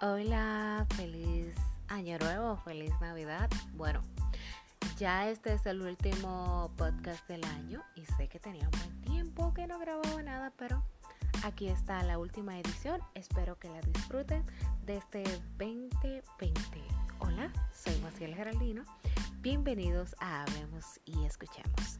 Hola, 0.00 0.86
feliz 0.94 1.56
año 1.88 2.18
nuevo, 2.18 2.56
feliz 2.58 2.92
Navidad. 3.00 3.50
Bueno, 3.72 4.00
ya 4.96 5.28
este 5.28 5.54
es 5.54 5.66
el 5.66 5.82
último 5.82 6.70
podcast 6.76 7.26
del 7.26 7.42
año 7.42 7.82
y 7.96 8.04
sé 8.04 8.28
que 8.28 8.38
tenía 8.38 8.68
un 8.68 8.78
buen 8.78 9.00
tiempo 9.00 9.52
que 9.54 9.66
no 9.66 9.80
grababa 9.80 10.22
nada, 10.22 10.52
pero 10.56 10.84
aquí 11.42 11.66
está 11.66 12.00
la 12.04 12.16
última 12.16 12.56
edición. 12.60 13.00
Espero 13.14 13.58
que 13.58 13.70
la 13.70 13.80
disfruten 13.80 14.44
de 14.86 14.98
este 14.98 15.24
2020. 15.58 16.22
Hola, 17.18 17.52
soy 17.74 17.98
Maciel 18.00 18.36
Geraldino. 18.36 18.84
Bienvenidos 19.40 20.14
a 20.20 20.42
Hablemos 20.42 21.00
y 21.06 21.24
Escuchemos. 21.24 21.98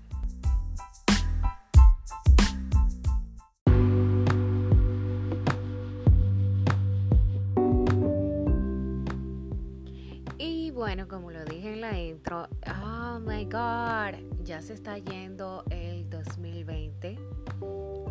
Bueno, 10.88 11.06
como 11.06 11.30
lo 11.30 11.44
dije 11.44 11.74
en 11.74 11.82
la 11.82 12.00
intro, 12.00 12.48
oh 12.66 13.20
my 13.20 13.44
god, 13.44 14.18
ya 14.42 14.62
se 14.62 14.72
está 14.72 14.96
yendo 14.96 15.62
el 15.68 16.08
2020. 16.08 17.18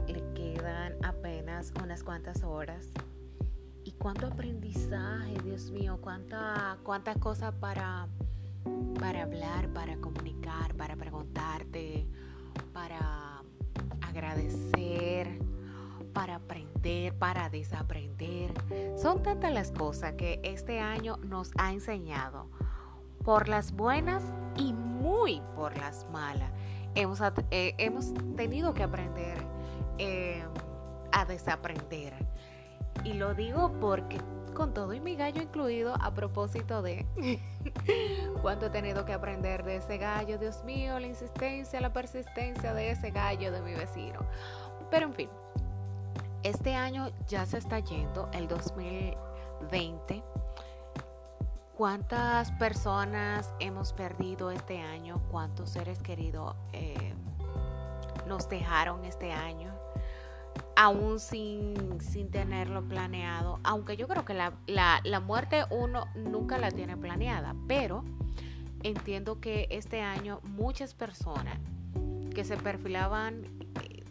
Le 0.07 0.23
quedan 0.35 0.93
apenas 1.03 1.73
unas 1.83 2.03
cuantas 2.03 2.43
horas. 2.43 2.91
Y 3.83 3.93
cuánto 3.93 4.27
aprendizaje, 4.27 5.33
Dios 5.43 5.71
mío, 5.71 5.97
cuánta, 5.99 6.77
cuántas 6.83 7.17
cosas 7.17 7.51
para, 7.55 8.09
para 8.99 9.23
hablar, 9.23 9.69
para 9.69 9.97
comunicar, 9.97 10.75
para 10.75 10.95
preguntarte, 10.95 12.05
para 12.73 13.41
agradecer, 14.01 15.39
para 16.13 16.35
aprender, 16.35 17.15
para 17.15 17.49
desaprender. 17.49 18.53
Son 19.01 19.23
tantas 19.23 19.51
las 19.51 19.71
cosas 19.71 20.13
que 20.13 20.39
este 20.43 20.79
año 20.79 21.17
nos 21.23 21.49
ha 21.57 21.73
enseñado 21.73 22.51
por 23.27 23.49
las 23.49 23.73
buenas 23.73 24.23
y 24.55 24.71
muy 24.71 25.41
por 25.53 25.75
las 25.77 26.07
malas. 26.13 26.49
Hemos, 26.95 27.19
eh, 27.51 27.75
hemos 27.77 28.13
tenido 28.37 28.73
que 28.73 28.83
aprender 28.83 29.37
eh, 29.97 30.45
a 31.11 31.25
desaprender. 31.25 32.13
Y 33.03 33.15
lo 33.15 33.33
digo 33.33 33.73
porque 33.81 34.17
con 34.53 34.73
todo 34.73 34.93
y 34.93 35.01
mi 35.01 35.17
gallo 35.17 35.41
incluido 35.41 35.93
a 36.01 36.13
propósito 36.13 36.81
de 36.81 37.05
cuánto 38.41 38.67
he 38.67 38.69
tenido 38.69 39.03
que 39.03 39.11
aprender 39.11 39.65
de 39.65 39.75
ese 39.75 39.97
gallo, 39.97 40.37
Dios 40.37 40.63
mío, 40.63 40.97
la 40.97 41.07
insistencia, 41.07 41.81
la 41.81 41.91
persistencia 41.91 42.73
de 42.73 42.91
ese 42.91 43.11
gallo 43.11 43.51
de 43.51 43.61
mi 43.61 43.73
vecino. 43.73 44.21
Pero 44.89 45.07
en 45.07 45.13
fin, 45.13 45.29
este 46.43 46.75
año 46.75 47.11
ya 47.27 47.45
se 47.45 47.57
está 47.57 47.79
yendo, 47.79 48.29
el 48.31 48.47
2020 48.47 50.23
¿Cuántas 51.77 52.51
personas 52.53 53.53
hemos 53.59 53.93
perdido 53.93 54.49
este 54.49 54.81
año? 54.81 55.21
¿Cuántos 55.29 55.69
seres 55.69 56.01
queridos 56.01 56.55
eh, 56.73 57.13
nos 58.25 58.49
dejaron 58.49 59.05
este 59.05 59.31
año? 59.31 59.71
Aún 60.75 61.19
sin, 61.19 62.01
sin 62.01 62.31
tenerlo 62.31 62.83
planeado. 62.87 63.59
Aunque 63.63 63.95
yo 63.95 64.07
creo 64.07 64.25
que 64.25 64.33
la, 64.33 64.53
la 64.65 65.19
muerte 65.19 65.65
uno 65.69 66.07
nunca 66.15 66.57
la 66.57 66.71
tiene 66.71 66.97
planeada. 66.97 67.55
Pero 67.67 68.03
entiendo 68.81 69.39
que 69.39 69.67
este 69.69 70.01
año 70.01 70.39
muchas 70.41 70.95
personas 70.95 71.59
que 72.33 72.43
se 72.43 72.57
perfilaban 72.57 73.45
eh, 73.83 74.03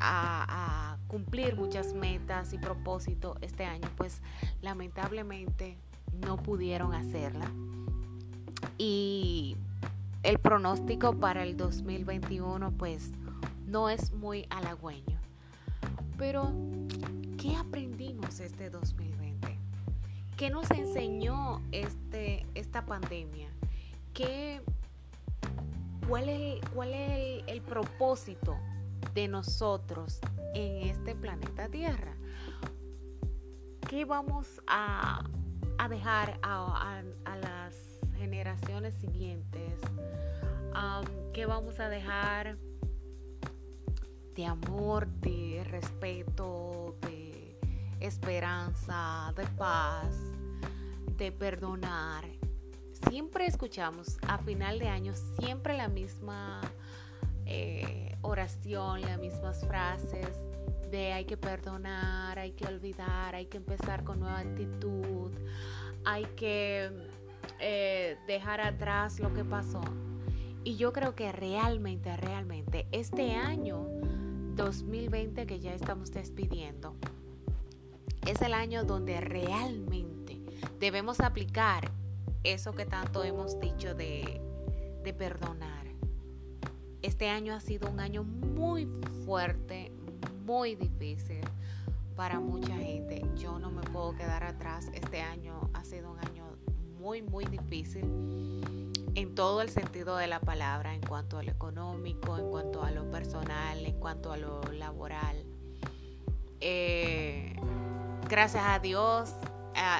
a 0.00 0.96
cumplir 1.06 1.54
muchas 1.54 1.92
metas 1.92 2.54
y 2.54 2.58
propósitos 2.58 3.36
este 3.42 3.66
año, 3.66 3.90
pues 3.94 4.22
lamentablemente 4.62 5.78
no 6.20 6.36
pudieron 6.36 6.94
hacerla. 6.94 7.50
Y 8.78 9.56
el 10.22 10.38
pronóstico 10.38 11.18
para 11.18 11.42
el 11.42 11.56
2021 11.56 12.72
pues 12.72 13.12
no 13.66 13.88
es 13.88 14.12
muy 14.12 14.46
halagüeño. 14.50 15.18
Pero, 16.16 16.52
¿qué 17.38 17.56
aprendimos 17.56 18.40
este 18.40 18.70
2020? 18.70 19.58
¿Qué 20.36 20.50
nos 20.50 20.70
enseñó 20.70 21.60
este, 21.72 22.46
esta 22.54 22.86
pandemia? 22.86 23.48
¿Qué, 24.12 24.62
¿Cuál 26.08 26.28
es, 26.28 26.60
cuál 26.72 26.94
es 26.94 27.44
el 27.46 27.62
propósito 27.62 28.56
de 29.12 29.28
nosotros 29.28 30.20
en 30.54 30.88
este 30.88 31.14
planeta 31.14 31.68
Tierra? 31.68 32.14
¿Qué 33.88 34.04
vamos 34.04 34.62
a, 34.66 35.24
a 35.84 35.88
dejar 35.88 36.38
a, 36.42 37.02
las 37.42 37.74
generaciones 38.16 38.94
siguientes? 38.94 39.78
¿Qué 41.34 41.44
vamos 41.44 41.78
a 41.78 41.90
dejar 41.90 42.56
de 44.34 44.46
amor, 44.46 45.08
de 45.20 45.62
respeto, 45.68 46.96
de 47.02 47.58
esperanza, 48.00 49.34
de 49.36 49.44
paz, 49.58 50.16
de 51.18 51.30
perdonar? 51.32 52.24
Siempre 53.10 53.44
escuchamos 53.44 54.16
a 54.26 54.38
final 54.38 54.78
de 54.78 54.88
año 54.88 55.12
siempre 55.38 55.76
la 55.76 55.88
misma 55.88 56.62
eh, 57.44 58.16
oración, 58.22 59.02
las 59.02 59.18
mismas 59.18 59.66
frases 59.66 60.40
hay 60.96 61.24
que 61.24 61.36
perdonar, 61.36 62.38
hay 62.38 62.52
que 62.52 62.66
olvidar, 62.66 63.34
hay 63.34 63.46
que 63.46 63.56
empezar 63.56 64.04
con 64.04 64.20
nueva 64.20 64.38
actitud, 64.40 65.32
hay 66.04 66.24
que 66.36 66.90
eh, 67.60 68.16
dejar 68.26 68.60
atrás 68.60 69.20
lo 69.20 69.32
que 69.32 69.44
pasó. 69.44 69.82
Y 70.64 70.76
yo 70.76 70.92
creo 70.92 71.14
que 71.14 71.30
realmente, 71.32 72.16
realmente, 72.16 72.86
este 72.90 73.34
año 73.34 73.86
2020 74.56 75.46
que 75.46 75.60
ya 75.60 75.74
estamos 75.74 76.10
despidiendo, 76.12 76.96
es 78.26 78.40
el 78.40 78.54
año 78.54 78.84
donde 78.84 79.20
realmente 79.20 80.40
debemos 80.80 81.20
aplicar 81.20 81.90
eso 82.42 82.72
que 82.72 82.86
tanto 82.86 83.24
hemos 83.24 83.60
dicho 83.60 83.94
de, 83.94 84.40
de 85.02 85.12
perdonar. 85.12 85.86
Este 87.02 87.28
año 87.28 87.54
ha 87.54 87.60
sido 87.60 87.90
un 87.90 88.00
año 88.00 88.24
muy 88.24 88.86
fuerte, 89.26 89.92
muy 90.44 90.74
difícil 90.74 91.40
para 92.16 92.38
mucha 92.38 92.76
gente. 92.76 93.24
Yo 93.36 93.58
no 93.58 93.70
me 93.70 93.82
puedo 93.82 94.14
quedar 94.14 94.44
atrás. 94.44 94.90
Este 94.94 95.22
año 95.22 95.70
ha 95.72 95.84
sido 95.84 96.10
un 96.10 96.18
año 96.18 96.44
muy, 96.98 97.22
muy 97.22 97.44
difícil 97.46 98.04
en 99.14 99.34
todo 99.34 99.62
el 99.62 99.70
sentido 99.70 100.16
de 100.16 100.26
la 100.26 100.40
palabra, 100.40 100.94
en 100.94 101.00
cuanto 101.00 101.38
a 101.38 101.42
lo 101.42 101.50
económico, 101.50 102.36
en 102.36 102.50
cuanto 102.50 102.82
a 102.82 102.90
lo 102.90 103.10
personal, 103.10 103.84
en 103.86 103.98
cuanto 103.98 104.32
a 104.32 104.36
lo 104.36 104.60
laboral. 104.72 105.44
Eh, 106.60 107.54
gracias 108.28 108.64
a 108.66 108.78
Dios, 108.78 109.34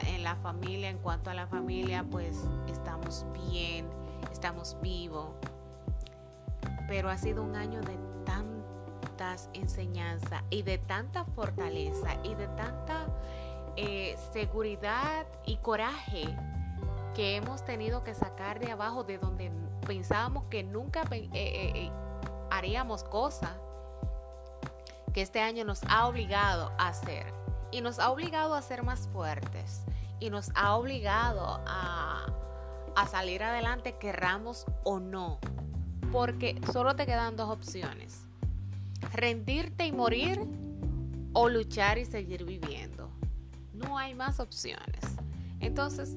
en 0.07 0.23
la 0.23 0.37
familia, 0.37 0.89
en 0.89 0.99
cuanto 0.99 1.31
a 1.31 1.35
la 1.35 1.47
familia, 1.47 2.05
pues 2.11 2.45
estamos 2.69 3.27
bien, 3.51 3.87
estamos 4.33 4.77
vivos. 4.83 5.31
Pero 6.89 7.09
ha 7.09 7.17
sido 7.17 7.43
un 7.43 7.57
año 7.57 7.81
de 7.81 7.97
enseñanzas 9.53 10.43
y 10.51 10.63
de 10.63 10.79
tanta 10.79 11.25
fortaleza 11.25 12.17
y 12.23 12.35
de 12.35 12.47
tanta 12.49 13.07
eh, 13.77 14.17
seguridad 14.33 15.27
y 15.47 15.57
coraje 15.57 16.25
que 17.15 17.37
hemos 17.37 17.65
tenido 17.65 18.05
que 18.05 18.15
sacar 18.15 18.61
de 18.61 18.73
abajo 18.73 19.05
de 19.05 19.19
donde 19.19 19.51
pensábamos 19.87 20.45
que 20.45 20.63
nunca 20.63 21.03
eh, 21.11 21.29
eh, 21.33 21.91
haríamos 22.51 23.05
cosas 23.05 23.53
que 25.13 25.23
este 25.23 25.41
año 25.41 25.65
nos 25.65 25.83
ha 25.85 26.07
obligado 26.07 26.73
a 26.79 26.89
hacer. 26.89 27.33
Y 27.71 27.81
nos 27.81 27.99
ha 27.99 28.11
obligado 28.11 28.55
a 28.55 28.63
ser 28.63 28.83
más 28.83 29.09
fuertes. 29.13 29.85
Y 30.21 30.31
nos 30.31 30.51
ha 30.55 30.75
obligado 30.77 31.61
a, 31.67 32.27
a 32.95 33.07
salir 33.07 33.43
adelante 33.43 33.97
querramos 33.99 34.67
o 34.83 34.99
no. 35.01 35.39
Porque 36.13 36.61
solo 36.73 36.95
te 36.97 37.07
quedan 37.07 37.37
dos 37.37 37.49
opciones 37.49 38.29
rendirte 39.13 39.87
y 39.87 39.93
morir 39.93 40.41
o 41.33 41.49
luchar 41.49 41.99
y 41.99 42.05
seguir 42.05 42.45
viviendo. 42.45 43.11
No 43.73 43.99
hay 43.99 44.15
más 44.15 44.41
opciones. 44.41 45.01
Entonces, 45.61 46.17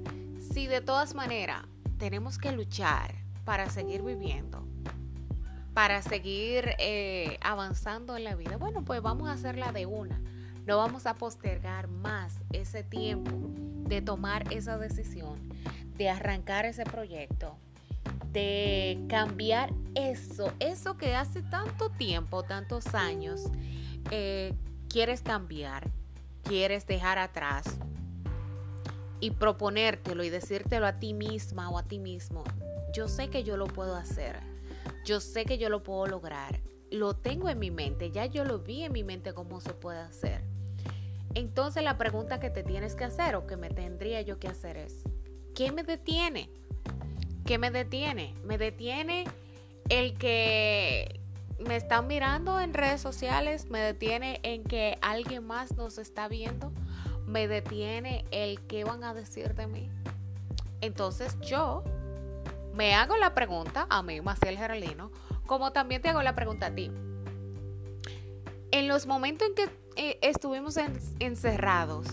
si 0.54 0.68
de 0.68 0.82
todas 0.82 1.16
maneras 1.16 1.64
tenemos 1.98 2.38
que 2.38 2.52
luchar 2.52 3.16
para 3.46 3.70
seguir 3.70 4.04
viviendo, 4.04 4.68
para 5.74 6.02
seguir 6.02 6.76
eh, 6.80 7.38
avanzando 7.42 8.18
en 8.18 8.24
la 8.24 8.36
vida, 8.36 8.58
bueno, 8.58 8.84
pues 8.84 9.02
vamos 9.02 9.30
a 9.30 9.34
hacerla 9.34 9.72
de 9.72 9.86
una. 9.86 10.20
No 10.66 10.78
vamos 10.78 11.06
a 11.06 11.16
postergar 11.16 11.88
más 11.88 12.42
ese 12.52 12.84
tiempo 12.84 13.32
de 13.88 14.02
tomar 14.02 14.52
esa 14.52 14.78
decisión, 14.78 15.40
de 15.96 16.10
arrancar 16.10 16.66
ese 16.66 16.84
proyecto, 16.84 17.58
de 18.38 19.00
cambiar 19.10 19.74
eso, 19.96 20.54
eso 20.60 20.96
que 20.96 21.16
hace 21.16 21.42
tanto 21.42 21.90
tiempo, 21.90 22.44
tantos 22.44 22.94
años, 22.94 23.50
eh, 24.12 24.54
quieres 24.88 25.24
cambiar, 25.24 25.90
quieres 26.44 26.86
dejar 26.86 27.18
atrás. 27.18 27.66
y 29.20 29.32
proponértelo 29.32 30.24
y 30.24 30.30
decírtelo 30.30 30.86
a 30.86 31.00
ti 31.00 31.16
misma 31.16 31.72
o 31.72 31.80
a 31.80 31.84
ti 31.84 31.98
mismo, 31.98 32.44
yo 32.94 33.08
sé 33.08 33.32
que 33.32 33.44
yo 33.44 33.58
lo 33.58 33.66
puedo 33.66 33.96
hacer, 33.96 34.40
yo 35.04 35.20
sé 35.20 35.44
que 35.46 35.58
yo 35.58 35.70
lo 35.70 35.82
puedo 35.82 36.06
lograr, 36.06 36.62
lo 36.92 37.16
tengo 37.16 37.50
en 37.50 37.58
mi 37.58 37.72
mente, 37.72 38.12
ya 38.12 38.28
yo 38.28 38.46
lo 38.46 38.60
vi 38.60 38.84
en 38.84 38.92
mi 38.92 39.04
mente 39.04 39.34
cómo 39.34 39.60
se 39.60 39.74
puede 39.74 39.98
hacer. 39.98 40.44
Entonces 41.34 41.84
la 41.84 41.98
pregunta 41.98 42.40
que 42.40 42.52
te 42.52 42.62
tienes 42.62 42.94
que 42.94 43.06
hacer 43.06 43.36
o 43.36 43.48
que 43.48 43.58
me 43.58 43.72
tendría 43.72 44.22
yo 44.22 44.38
que 44.38 44.50
hacer 44.50 44.78
es, 44.78 45.02
¿qué 45.56 45.72
me 45.72 45.82
detiene? 45.82 46.52
¿Qué 47.48 47.58
me 47.58 47.72
detiene? 47.72 48.36
Me 48.44 48.58
detiene 48.58 49.24
el 49.88 50.18
que 50.18 51.22
me 51.60 51.78
están 51.78 52.06
mirando 52.06 52.60
en 52.60 52.74
redes 52.74 53.00
sociales, 53.00 53.70
me 53.70 53.80
detiene 53.80 54.42
en 54.44 54.66
que 54.66 54.98
alguien 55.02 55.48
más 55.48 55.78
nos 55.78 55.98
está 55.98 56.28
viendo, 56.28 56.74
me 57.26 57.48
detiene 57.48 58.26
el 58.32 58.60
que 58.68 58.84
van 58.84 59.06
a 59.06 59.14
decir 59.14 59.56
de 59.56 59.66
mí. 59.66 59.90
Entonces 60.82 61.40
yo 61.40 61.86
me 62.74 62.96
hago 62.96 63.16
la 63.16 63.34
pregunta 63.34 63.88
a 63.90 64.04
mí, 64.04 64.20
Maciel 64.20 64.58
Geraldino, 64.58 65.10
como 65.46 65.72
también 65.72 66.02
te 66.02 66.10
hago 66.10 66.22
la 66.24 66.36
pregunta 66.36 66.66
a 66.66 66.76
ti. 66.76 66.92
En 68.72 68.90
los 68.90 69.08
momentos 69.08 69.48
en 69.48 69.56
que 69.56 69.70
eh, 69.96 70.20
estuvimos 70.22 70.76
encerrados, 71.20 72.08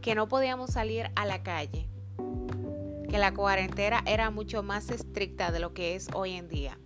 que 0.00 0.14
no 0.14 0.28
podíamos 0.28 0.70
salir 0.70 1.10
a 1.16 1.26
la 1.26 1.42
calle, 1.42 1.89
que 3.10 3.18
la 3.18 3.34
cuarentena 3.34 4.02
era 4.06 4.30
mucho 4.30 4.62
más 4.62 4.88
estricta 4.90 5.50
de 5.50 5.58
lo 5.58 5.74
que 5.74 5.96
es 5.96 6.08
hoy 6.14 6.32
en 6.32 6.48
día. 6.48 6.78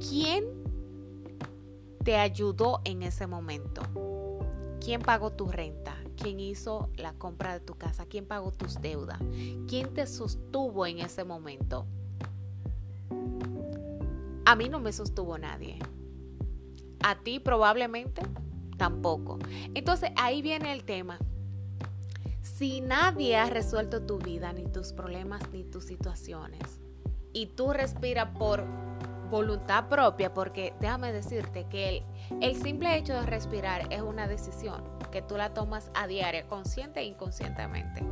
¿Quién 0.00 0.44
te 2.02 2.16
ayudó 2.16 2.80
en 2.84 3.04
ese 3.04 3.28
momento? 3.28 3.82
¿Quién 4.84 5.00
pagó 5.00 5.30
tu 5.30 5.46
renta? 5.46 5.94
¿Quién 6.20 6.40
hizo 6.40 6.90
la 6.96 7.12
compra 7.12 7.52
de 7.52 7.60
tu 7.60 7.76
casa? 7.76 8.06
¿Quién 8.06 8.26
pagó 8.26 8.50
tus 8.50 8.80
deudas? 8.80 9.20
¿Quién 9.68 9.94
te 9.94 10.08
sostuvo 10.08 10.84
en 10.84 10.98
ese 10.98 11.22
momento? 11.22 11.86
A 14.44 14.56
mí 14.56 14.68
no 14.68 14.80
me 14.80 14.92
sostuvo 14.92 15.38
nadie. 15.38 15.78
A 17.04 17.20
ti 17.20 17.38
probablemente 17.38 18.22
tampoco. 18.76 19.38
Entonces 19.74 20.10
ahí 20.16 20.42
viene 20.42 20.72
el 20.72 20.82
tema. 20.82 21.20
Si 22.42 22.80
nadie 22.80 23.36
ha 23.36 23.46
resuelto 23.46 24.02
tu 24.02 24.18
vida, 24.18 24.52
ni 24.52 24.66
tus 24.66 24.92
problemas, 24.92 25.48
ni 25.52 25.62
tus 25.62 25.84
situaciones, 25.84 26.80
y 27.32 27.46
tú 27.46 27.72
respiras 27.72 28.28
por 28.36 28.64
voluntad 29.30 29.88
propia, 29.88 30.34
porque 30.34 30.74
déjame 30.80 31.12
decirte 31.12 31.64
que 31.68 32.04
el, 32.40 32.62
simple 32.62 32.96
hecho 32.96 33.14
de 33.14 33.24
respirar 33.24 33.90
es 33.90 34.02
una 34.02 34.26
decisión 34.26 34.82
que 35.10 35.22
tú 35.22 35.36
la 35.36 35.54
tomas 35.54 35.90
a 35.94 36.06
diario, 36.06 36.46
consciente 36.48 37.00
e 37.00 37.04
inconscientemente. 37.04 38.02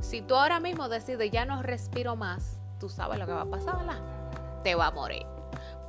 Si 0.00 0.22
tú 0.22 0.36
ahora 0.36 0.60
mismo 0.60 0.88
decides 0.88 1.30
ya 1.30 1.44
no 1.44 1.62
respiro 1.62 2.14
más, 2.14 2.60
tú 2.78 2.88
sabes 2.88 3.18
lo 3.18 3.26
que 3.26 3.32
va 3.32 3.42
a 3.42 3.50
pasar, 3.50 3.78
¿verdad? 3.78 4.00
Te 4.62 4.74
va 4.76 4.86
a 4.86 4.90
morir. 4.92 5.26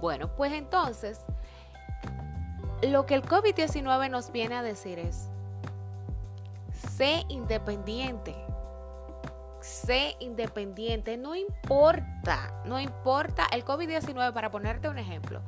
Bueno, 0.01 0.35
pues 0.35 0.51
entonces, 0.51 1.25
lo 2.81 3.05
que 3.05 3.13
el 3.13 3.23
COVID-19 3.23 4.09
nos 4.09 4.31
viene 4.31 4.55
a 4.55 4.63
decir 4.63 4.99
es, 4.99 5.29
sé 6.75 7.23
independiente. 7.29 8.35
Sé 9.61 10.15
independiente, 10.19 11.17
no 11.17 11.35
importa, 11.35 12.61
no 12.65 12.79
importa 12.79 13.47
el 13.51 13.65
COVID-19, 13.65 14.31
para 14.31 14.51
ponerte 14.51 14.89
un 14.89 14.99
ejemplo, 14.99 15.41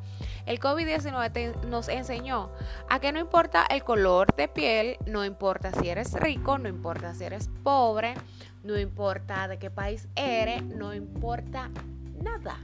el 0.48 0.60
COVID-19 0.60 1.66
nos 1.66 1.88
enseñó 1.88 2.50
a 2.90 3.00
que 3.00 3.12
no 3.12 3.20
importa 3.20 3.68
el 3.70 3.84
color 3.84 4.34
de 4.36 4.48
piel, 4.48 4.98
no 5.06 5.24
importa 5.24 5.72
si 5.72 5.90
eres 5.90 6.14
rico, 6.14 6.58
no 6.58 6.68
importa 6.68 7.14
si 7.14 7.26
eres 7.26 7.50
pobre, 7.62 8.16
no 8.64 8.80
importa 8.80 9.48
de 9.48 9.60
qué 9.60 9.70
país 9.70 10.08
eres, 10.16 10.64
no 10.64 10.96
importa 10.96 11.70
nada. 12.24 12.58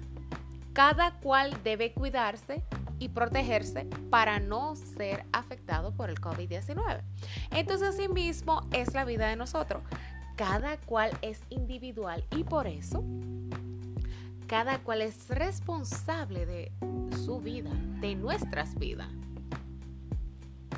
Cada 0.73 1.19
cual 1.19 1.55
debe 1.63 1.93
cuidarse 1.93 2.63
y 3.03 3.09
protegerse 3.09 3.85
para 4.09 4.39
no 4.39 4.75
ser 4.75 5.25
afectado 5.33 5.91
por 5.91 6.09
el 6.09 6.21
COVID-19. 6.21 7.01
Entonces, 7.51 7.89
así 7.89 8.07
mismo 8.07 8.61
es 8.71 8.93
la 8.93 9.03
vida 9.03 9.27
de 9.27 9.35
nosotros. 9.35 9.83
Cada 10.37 10.77
cual 10.77 11.11
es 11.21 11.41
individual 11.49 12.25
y 12.31 12.43
por 12.43 12.67
eso 12.67 13.03
cada 14.47 14.77
cual 14.79 15.01
es 15.01 15.29
responsable 15.29 16.45
de 16.45 16.71
su 17.25 17.39
vida, 17.39 17.71
de 18.01 18.13
nuestras 18.13 18.75
vidas. 18.75 19.07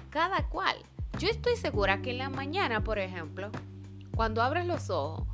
Cada 0.10 0.48
cual. 0.48 0.78
Yo 1.19 1.28
estoy 1.28 1.57
segura 1.57 2.01
que 2.01 2.12
en 2.12 2.19
la 2.19 2.30
mañana, 2.30 2.86
por 2.86 3.00
ejemplo, 3.00 3.51
cuando 4.16 4.42
abres 4.42 4.66
los 4.66 4.89
ojos, 4.89 5.28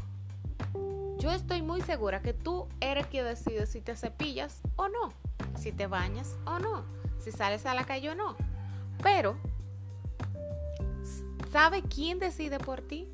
yo 1.19 1.31
estoy 1.31 1.61
muy 1.61 1.81
segura 1.81 2.23
que 2.23 2.33
tú 2.33 2.67
eres 2.79 3.05
quien 3.07 3.25
decide 3.25 3.67
si 3.67 3.79
te 3.79 3.95
cepillas 3.95 4.61
o 4.75 4.87
no 4.87 5.20
si 5.61 5.71
te 5.71 5.85
bañas 5.85 6.37
o 6.45 6.57
no, 6.57 6.83
si 7.19 7.31
sales 7.31 7.67
a 7.67 7.75
la 7.75 7.85
calle 7.85 8.09
o 8.09 8.15
no. 8.15 8.35
Pero, 9.03 9.37
¿sabe 11.51 11.83
quién 11.83 12.17
decide 12.17 12.57
por 12.57 12.81
ti? 12.81 13.07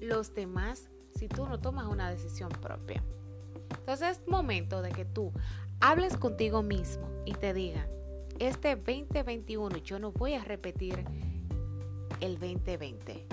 Los 0.00 0.34
demás, 0.34 0.88
si 1.14 1.28
tú 1.28 1.46
no 1.46 1.60
tomas 1.60 1.86
una 1.86 2.10
decisión 2.10 2.48
propia. 2.48 3.02
Entonces 3.78 4.18
es 4.18 4.28
momento 4.28 4.80
de 4.80 4.90
que 4.90 5.04
tú 5.04 5.32
hables 5.80 6.16
contigo 6.16 6.62
mismo 6.62 7.08
y 7.26 7.34
te 7.34 7.52
diga, 7.52 7.86
este 8.38 8.74
2021 8.74 9.76
yo 9.78 9.98
no 9.98 10.12
voy 10.12 10.34
a 10.34 10.44
repetir 10.44 11.04
el 12.20 12.38
2020. 12.38 13.26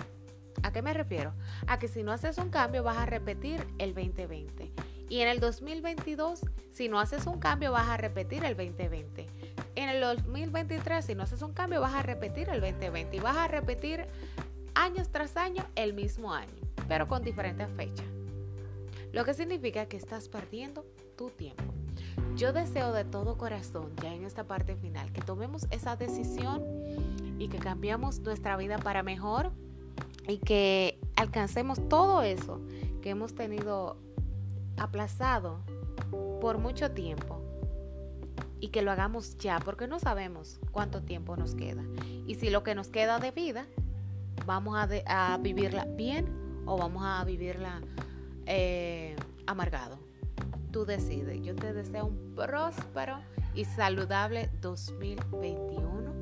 ¿A 0.64 0.72
qué 0.74 0.82
me 0.82 0.94
refiero? 0.94 1.34
A 1.68 1.80
que 1.80 1.88
si 1.88 2.04
no 2.04 2.12
haces 2.12 2.38
un 2.38 2.50
cambio 2.50 2.84
vas 2.84 2.98
a 2.98 3.06
repetir 3.06 3.66
el 3.78 3.94
2020. 3.94 4.74
Y 5.10 5.22
en 5.22 5.28
el 5.28 5.40
2022, 5.40 6.42
si 6.72 6.88
no 6.88 7.00
haces 7.00 7.26
un 7.26 7.40
cambio, 7.40 7.72
vas 7.72 7.90
a 7.90 7.98
repetir 7.98 8.46
el 8.46 8.56
2020. 8.56 9.28
En 9.76 9.90
el 9.90 10.02
2023, 10.02 11.04
si 11.04 11.16
no 11.16 11.24
haces 11.24 11.42
un 11.42 11.54
cambio, 11.54 11.82
vas 11.82 11.96
a 11.96 12.04
repetir 12.04 12.48
el 12.50 12.62
2020. 12.62 13.18
Y 13.18 13.20
vas 13.20 13.36
a 13.36 13.48
repetir 13.48 14.06
años 14.76 15.10
tras 15.10 15.36
año 15.36 15.66
el 15.76 15.94
mismo 15.94 16.32
año, 16.32 16.54
pero 16.88 17.08
con 17.08 17.24
diferentes 17.24 17.68
fechas. 17.76 18.06
Lo 19.12 19.26
que 19.26 19.34
significa 19.34 19.88
que 19.88 19.98
estás 19.98 20.30
perdiendo 20.30 20.86
tu 21.18 21.32
tiempo. 21.32 21.64
Yo 22.36 22.54
deseo 22.54 22.94
de 22.94 23.04
todo 23.04 23.38
corazón, 23.38 23.92
ya 24.02 24.14
en 24.14 24.24
esta 24.24 24.44
parte 24.46 24.76
final, 24.76 25.12
que 25.12 25.22
tomemos 25.22 25.66
esa 25.72 25.96
decisión 25.96 26.64
y 27.40 27.50
que 27.50 27.58
cambiemos 27.58 28.20
nuestra 28.20 28.56
vida 28.58 28.78
para 28.78 29.02
mejor 29.02 29.52
y 30.28 30.38
que 30.38 31.00
alcancemos 31.16 31.80
todo 31.90 32.22
eso 32.22 32.62
que 33.02 33.10
hemos 33.10 33.34
tenido 33.34 33.98
aplazado 34.80 35.60
por 36.42 36.58
mucho 36.58 36.92
tiempo 36.92 37.42
y 38.60 38.70
que 38.70 38.82
lo 38.82 38.92
hagamos 38.92 39.38
ya 39.38 39.60
porque 39.60 39.88
no 39.88 40.00
sabemos 40.00 40.60
cuánto 40.72 41.02
tiempo 41.02 41.36
nos 41.38 41.56
queda 41.56 41.84
y 42.28 42.36
si 42.36 42.50
lo 42.50 42.64
que 42.64 42.76
nos 42.76 42.90
queda 42.90 43.20
de 43.20 43.32
vida 43.32 43.66
vamos 44.46 44.78
a, 45.06 45.38
vivirla 45.38 45.86
bien 45.86 46.64
o 46.66 46.78
vamos 46.78 47.04
a 47.06 47.24
vivirla 47.24 47.82
eh, 48.46 49.16
amargado. 49.46 50.00
Tú 50.72 50.86
decides. 50.86 51.42
Yo 51.42 51.56
te 51.56 51.74
deseo 51.74 52.06
un 52.06 52.36
próspero 52.36 53.20
y 53.56 53.66
saludable 53.66 54.50
2021. 54.62 56.14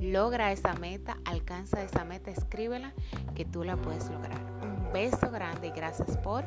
Logra 0.00 0.52
esa 0.52 0.74
meta, 0.74 1.18
alcanza 1.24 1.82
esa 1.82 2.04
meta, 2.04 2.30
escríbela 2.30 2.92
que 3.34 3.44
tú 3.44 3.64
la 3.64 3.76
puedes 3.76 4.10
lograr. 4.10 4.40
Un 4.62 4.92
beso 4.92 5.30
grande 5.30 5.68
y 5.68 5.70
gracias 5.70 6.16
por 6.18 6.44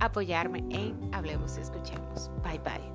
apoyarme 0.00 0.64
en 0.70 1.10
Hablemos 1.12 1.56
y 1.58 1.60
Escuchemos. 1.60 2.30
Bye 2.42 2.58
bye. 2.58 2.93